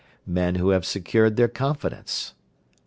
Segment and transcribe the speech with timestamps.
[0.25, 2.33] Men who have secured their confidence.